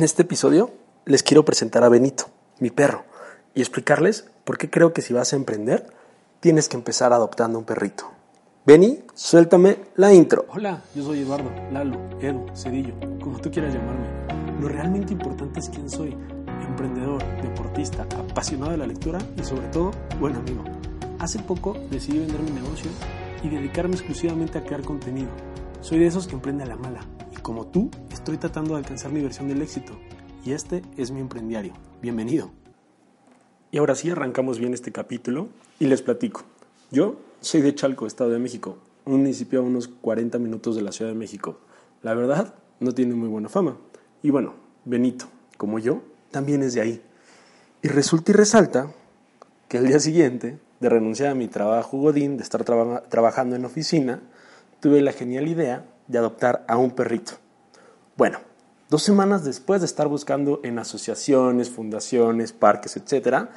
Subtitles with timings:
[0.00, 0.70] En este episodio
[1.04, 2.24] les quiero presentar a Benito,
[2.58, 3.04] mi perro,
[3.54, 5.92] y explicarles por qué creo que si vas a emprender,
[6.40, 8.10] tienes que empezar adoptando un perrito.
[8.64, 10.46] Beni, suéltame la intro.
[10.48, 14.06] Hola, yo soy Eduardo, Lalo, Edu, Cedillo, como tú quieras llamarme.
[14.58, 16.16] Lo realmente importante es quién soy.
[16.66, 20.64] Emprendedor, deportista, apasionado de la lectura y sobre todo, buen amigo.
[21.18, 22.90] Hace poco decidí vender mi negocio
[23.42, 25.28] y dedicarme exclusivamente a crear contenido.
[25.82, 27.00] Soy de esos que emprende a la mala
[27.42, 29.98] como tú, estoy tratando de alcanzar mi versión del éxito.
[30.44, 31.72] Y este es mi emprendiario.
[32.02, 32.50] Bienvenido.
[33.70, 35.48] Y ahora sí arrancamos bien este capítulo
[35.78, 36.42] y les platico.
[36.90, 40.92] Yo soy de Chalco, Estado de México, un municipio a unos 40 minutos de la
[40.92, 41.58] Ciudad de México.
[42.02, 43.76] La verdad, no tiene muy buena fama.
[44.22, 44.54] Y bueno,
[44.84, 45.26] Benito,
[45.56, 47.02] como yo, también es de ahí.
[47.82, 48.92] Y resulta y resalta
[49.68, 54.20] que el día siguiente de renunciar a mi trabajo godín, de estar trabajando en oficina,
[54.80, 57.32] tuve la genial idea de adoptar a un perrito.
[58.16, 58.38] Bueno,
[58.88, 63.50] dos semanas después de estar buscando en asociaciones, fundaciones, parques, etcétera,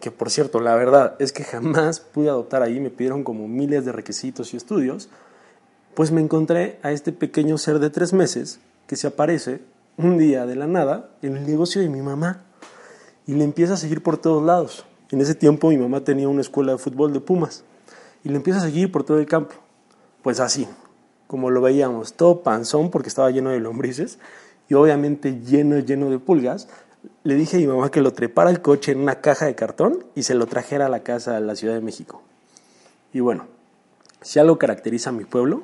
[0.00, 3.84] que por cierto, la verdad es que jamás pude adoptar ahí, me pidieron como miles
[3.84, 5.08] de requisitos y estudios,
[5.94, 9.60] pues me encontré a este pequeño ser de tres meses que se aparece
[9.96, 12.42] un día de la nada en el negocio de mi mamá
[13.26, 14.86] y le empieza a seguir por todos lados.
[15.10, 17.64] En ese tiempo mi mamá tenía una escuela de fútbol de Pumas
[18.24, 19.54] y le empieza a seguir por todo el campo.
[20.22, 20.66] Pues así,
[21.30, 24.18] como lo veíamos, todo panzón porque estaba lleno de lombrices
[24.68, 26.66] y obviamente lleno, lleno de pulgas,
[27.22, 30.04] le dije a mi mamá que lo trepara el coche en una caja de cartón
[30.16, 32.20] y se lo trajera a la casa de la Ciudad de México.
[33.12, 33.46] Y bueno,
[34.20, 35.62] si algo caracteriza a mi pueblo,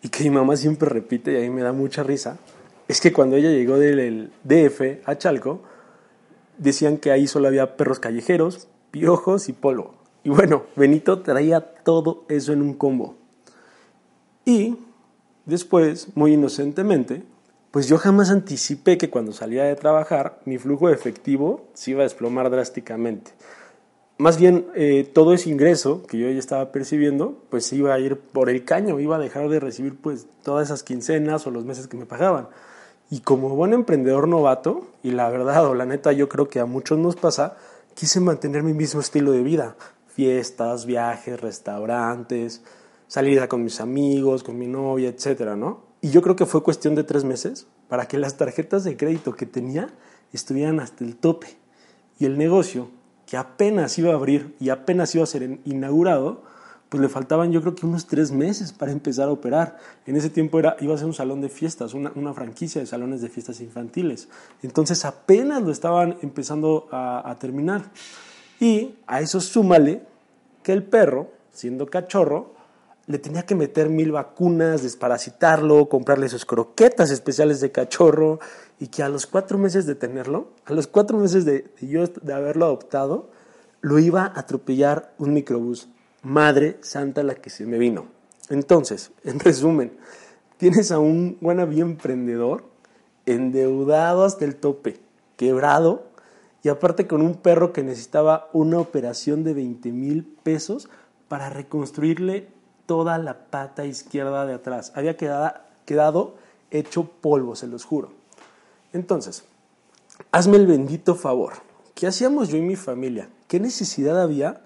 [0.00, 2.38] y que mi mamá siempre repite y a mí me da mucha risa,
[2.86, 5.60] es que cuando ella llegó del DF a Chalco,
[6.56, 9.96] decían que ahí solo había perros callejeros, piojos y polvo.
[10.22, 13.16] Y bueno, Benito traía todo eso en un combo.
[14.44, 14.76] Y
[15.46, 17.22] después, muy inocentemente,
[17.70, 22.00] pues yo jamás anticipé que cuando salía de trabajar mi flujo de efectivo se iba
[22.00, 23.32] a desplomar drásticamente.
[24.16, 28.16] Más bien, eh, todo ese ingreso que yo ya estaba percibiendo, pues iba a ir
[28.16, 31.88] por el caño, iba a dejar de recibir pues todas esas quincenas o los meses
[31.88, 32.46] que me pagaban.
[33.10, 36.66] Y como buen emprendedor novato, y la verdad o la neta yo creo que a
[36.66, 37.56] muchos nos pasa,
[37.94, 39.74] quise mantener mi mismo estilo de vida.
[40.06, 42.62] Fiestas, viajes, restaurantes,
[43.08, 45.82] salida con mis amigos, con mi novia, etcétera, ¿no?
[46.00, 49.34] Y yo creo que fue cuestión de tres meses para que las tarjetas de crédito
[49.34, 49.88] que tenía
[50.32, 51.48] estuvieran hasta el tope.
[52.18, 52.88] Y el negocio,
[53.26, 56.42] que apenas iba a abrir y apenas iba a ser inaugurado,
[56.88, 59.78] pues le faltaban yo creo que unos tres meses para empezar a operar.
[60.06, 63.20] En ese tiempo era, iba a ser un salón de fiestas, una, franquicia de salones
[63.20, 64.28] de fiestas infantiles.
[64.62, 67.90] Entonces apenas lo estaban empezando a, a terminar.
[68.60, 70.02] Y a eso súmale
[70.62, 72.53] que el perro, siendo cachorro,
[73.06, 78.40] le tenía que meter mil vacunas, desparasitarlo, comprarle sus croquetas especiales de cachorro
[78.80, 82.32] y que a los cuatro meses de tenerlo, a los cuatro meses de, yo de
[82.32, 83.30] haberlo adoptado,
[83.80, 85.88] lo iba a atropellar un microbús.
[86.22, 88.06] Madre santa la que se me vino.
[88.48, 89.92] Entonces, en resumen,
[90.56, 92.64] tienes a un wannabe emprendedor
[93.26, 95.00] endeudado hasta el tope,
[95.36, 96.06] quebrado
[96.62, 100.88] y aparte con un perro que necesitaba una operación de 20 mil pesos
[101.28, 102.48] para reconstruirle
[102.86, 104.92] toda la pata izquierda de atrás.
[104.94, 106.34] Había quedado,
[106.70, 108.12] hecho polvo, se los juro.
[108.92, 109.44] Entonces,
[110.32, 111.54] hazme el bendito favor.
[111.94, 113.28] ¿Qué hacíamos yo y mi familia?
[113.46, 114.62] ¿Qué necesidad había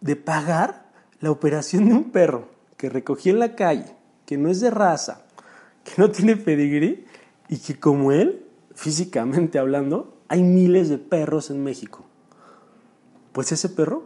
[0.00, 0.86] de pagar
[1.20, 3.94] la operación de un perro que recogí en la calle,
[4.26, 5.22] que no es de raza,
[5.84, 7.06] que no tiene pedigrí
[7.48, 12.04] y que como él, físicamente hablando, hay miles de perros en México?
[13.32, 14.04] Pues ese perro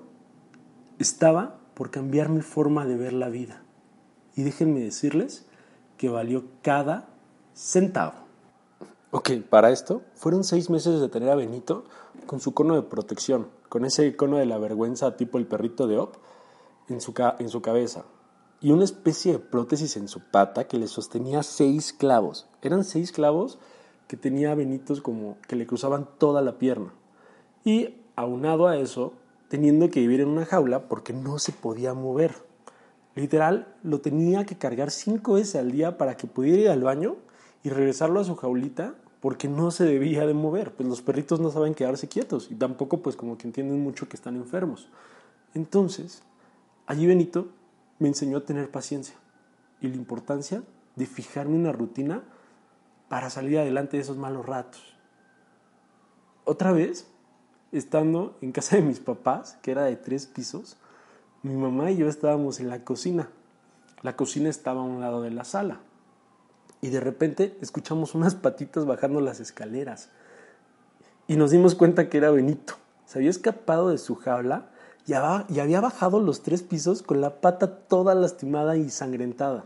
[0.99, 3.63] estaba por cambiar mi forma de ver la vida.
[4.35, 5.47] Y déjenme decirles
[5.97, 7.09] que valió cada
[7.55, 8.15] centavo.
[9.13, 11.85] Ok, para esto fueron seis meses de tener a Benito
[12.27, 15.99] con su cono de protección, con ese cono de la vergüenza tipo el perrito de
[15.99, 16.17] Op
[16.89, 18.07] en su, en su cabeza,
[18.61, 22.49] y una especie de prótesis en su pata que le sostenía seis clavos.
[22.61, 23.61] Eran seis clavos
[24.09, 26.93] que tenía Benito como que le cruzaban toda la pierna.
[27.65, 29.13] Y aunado a eso,
[29.49, 32.35] teniendo que vivir en una jaula porque no se podía mover.
[33.15, 37.17] Literal, lo tenía que cargar cinco veces al día para que pudiera ir al baño
[37.65, 40.73] y regresarlo a su jaulita porque no se debía de mover.
[40.73, 44.17] Pues los perritos no saben quedarse quietos y tampoco pues como que entienden mucho que
[44.17, 44.89] están enfermos.
[45.55, 46.23] Entonces,
[46.87, 47.49] allí Benito
[47.99, 49.17] me enseñó a tener paciencia
[49.81, 50.63] y la importancia
[50.95, 52.23] de fijarme una rutina
[53.09, 54.95] para salir adelante de esos malos ratos.
[56.45, 57.11] Otra vez,
[57.73, 60.77] estando en casa de mis papás, que era de tres pisos,
[61.43, 63.29] mi mamá y yo estábamos en la cocina.
[64.03, 65.81] La cocina estaba a un lado de la sala.
[66.81, 70.11] y de repente escuchamos unas patitas bajando las escaleras
[71.27, 72.75] y nos dimos cuenta que era Benito.
[73.05, 74.71] Se había escapado de su jaula
[75.07, 79.65] y había bajado los tres pisos con la pata toda lastimada y sangrentada,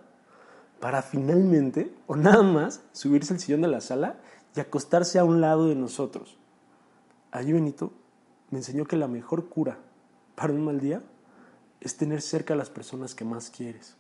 [0.81, 4.17] para finalmente, o nada más, subirse al sillón de la sala
[4.55, 6.39] y acostarse a un lado de nosotros.
[7.33, 7.93] Allí Benito
[8.51, 9.79] me enseñó que la mejor cura
[10.37, 11.03] para un mal día
[11.81, 13.97] es tener cerca a las personas que más quieres.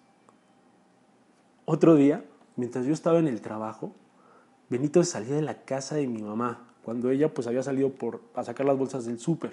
[1.65, 2.25] Otro día,
[2.57, 3.95] mientras yo estaba en el trabajo,
[4.69, 8.45] Benito salía de la casa de mi mamá, cuando ella pues había salido por, a
[8.45, 9.53] sacar las bolsas del súper.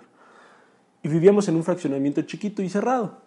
[1.02, 3.20] Y vivíamos en un fraccionamiento chiquito y cerrado.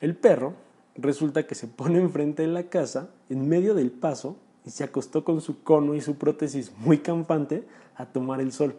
[0.00, 0.52] El perro
[0.96, 4.36] resulta que se pone enfrente de la casa, en medio del paso,
[4.66, 8.74] y se acostó con su cono y su prótesis muy campante a tomar el sol.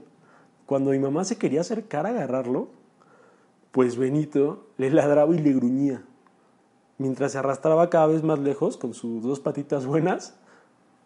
[0.68, 2.68] Cuando mi mamá se quería acercar a agarrarlo,
[3.72, 6.04] pues Benito le ladraba y le gruñía,
[6.98, 10.36] mientras se arrastraba cada vez más lejos con sus dos patitas buenas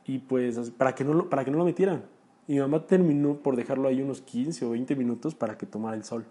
[0.04, 2.06] y pues para que no lo, para que no lo metieran.
[2.48, 5.96] Y mi mamá terminó por dejarlo ahí unos 15 o 20 minutos para que tomara
[5.96, 6.26] el sol.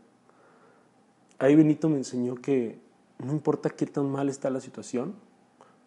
[1.38, 2.81] Ahí Benito me enseñó que
[3.19, 5.15] no importa qué tan mal está la situación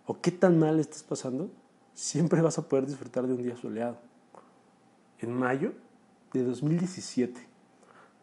[0.06, 1.50] o qué tan mal estás pasando,
[1.94, 3.98] siempre vas a poder disfrutar de un día soleado.
[5.20, 5.74] En mayo
[6.34, 7.48] de 2017,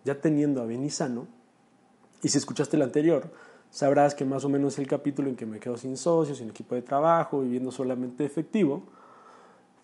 [0.04, 1.26] ya teniendo a Benizano,
[2.22, 3.30] y si escuchaste el anterior,
[3.70, 6.74] sabrás que más o menos el capítulo en que me quedo sin socios, sin equipo
[6.74, 8.82] de trabajo, viviendo solamente efectivo,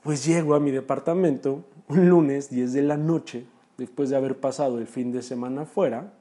[0.03, 3.47] pues llego a mi departamento un lunes 10 de la noche,
[3.79, 6.13] después de haber pasado el fin de semana afuera,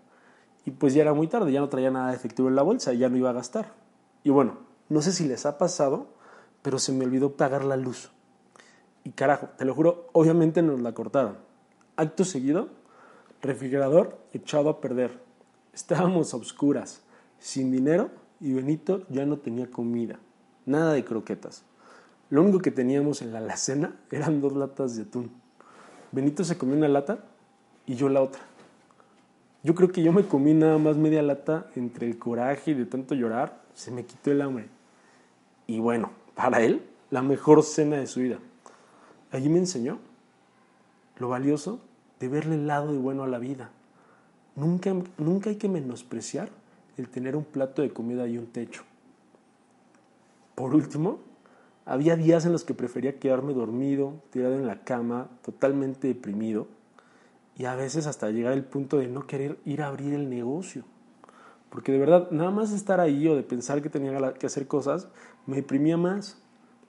[0.66, 2.94] y pues ya era muy tarde, ya no traía nada de efectivo en la bolsa,
[2.94, 3.74] ya no iba a gastar.
[4.24, 4.57] Y bueno,
[4.90, 6.07] no sé si les ha pasado,
[6.62, 8.12] pero se me olvidó pagar la luz.
[9.04, 11.38] Y carajo, te lo juro, obviamente nos la cortaron.
[11.97, 12.69] Acto seguido,
[13.42, 15.19] refrigerador echado a perder.
[15.74, 17.01] Estábamos a oscuras,
[17.39, 18.09] sin dinero
[18.42, 20.19] y Benito ya no tenía comida,
[20.65, 21.63] nada de croquetas.
[22.30, 25.31] Lo único que teníamos en la alacena eran dos latas de atún.
[26.12, 27.19] Benito se comió una lata
[27.86, 28.42] y yo la otra.
[29.63, 32.86] Yo creo que yo me comí nada más media lata entre el coraje y de
[32.86, 34.68] tanto llorar, se me quitó el hambre.
[35.65, 38.39] Y bueno, para él, la mejor cena de su vida.
[39.31, 40.00] Allí me enseñó
[41.17, 41.79] lo valioso
[42.19, 43.71] de verle el lado de bueno a la vida
[44.56, 46.50] Nunca, nunca hay que menospreciar
[46.97, 48.83] el tener un plato de comida y un techo.
[50.56, 51.19] Por último,
[51.85, 56.67] había días en los que prefería quedarme dormido, tirado en la cama, totalmente deprimido,
[57.57, 60.85] y a veces hasta llegar al punto de no querer ir a abrir el negocio.
[61.69, 65.09] Porque de verdad, nada más estar ahí o de pensar que tenía que hacer cosas,
[65.45, 66.38] me deprimía más.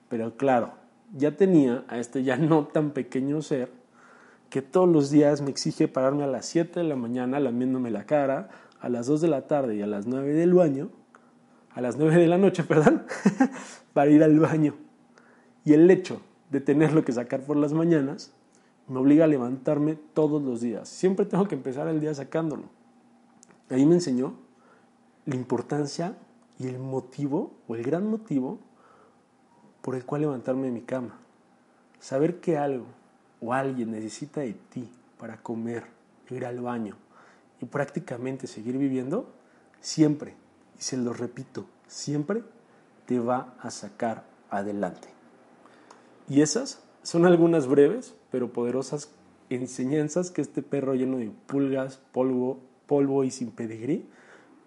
[0.07, 0.71] Pero claro,
[1.13, 3.69] ya tenía a este ya no tan pequeño ser
[4.49, 8.05] que todos los días me exige pararme a las 7 de la mañana lamiéndome la
[8.05, 8.49] cara,
[8.79, 10.89] a las 2 de la tarde y a las 9 del baño,
[11.71, 13.03] a las 9 de la noche, perdón,
[13.93, 14.75] para ir al baño.
[15.65, 18.31] Y el hecho de tenerlo que sacar por las mañanas
[18.87, 20.87] me obliga a levantarme todos los días.
[20.87, 22.63] Siempre tengo que empezar el día sacándolo.
[23.69, 24.35] Ahí me enseñó
[25.25, 26.15] la importancia
[26.57, 28.59] y el motivo, o el gran motivo,
[29.81, 31.19] por el cual levantarme de mi cama.
[31.99, 32.85] Saber que algo
[33.41, 34.89] o alguien necesita de ti
[35.19, 35.85] para comer,
[36.29, 36.95] ir al baño
[37.61, 39.29] y prácticamente seguir viviendo,
[39.81, 40.35] siempre,
[40.77, 42.43] y se lo repito, siempre
[43.05, 45.07] te va a sacar adelante.
[46.29, 49.09] Y esas son algunas breves pero poderosas
[49.49, 54.05] enseñanzas que este perro lleno de pulgas, polvo, polvo y sin pedigrí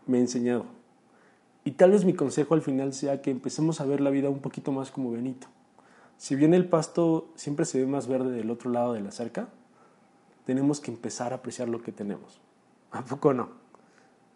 [0.06, 0.64] me ha enseñado.
[1.64, 4.40] Y tal vez mi consejo al final sea que empecemos a ver la vida un
[4.40, 5.47] poquito más como Benito
[6.20, 9.48] si bien el pasto siempre se ve más verde del otro lado de la cerca,
[10.44, 12.42] tenemos que empezar a apreciar lo que tenemos.
[12.90, 13.48] ¿A poco no?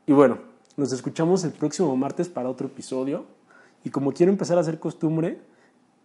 [0.06, 0.38] Y bueno,
[0.78, 3.26] nos escuchamos el próximo martes para otro episodio.
[3.84, 5.42] Y como quiero empezar a hacer costumbre,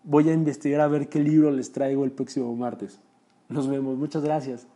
[0.03, 2.99] voy a investigar a ver qué libro les traigo el próximo martes.
[3.47, 4.67] Nos vemos, muchas gracias.